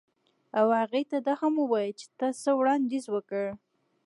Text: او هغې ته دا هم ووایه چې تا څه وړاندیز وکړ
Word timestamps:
او 0.59 0.67
هغې 0.79 1.01
ته 1.09 1.17
دا 1.25 1.33
هم 1.41 1.53
ووایه 1.59 1.93
چې 1.99 2.05
تا 2.19 2.27
څه 2.41 2.49
وړاندیز 2.59 3.05
وکړ 3.09 3.45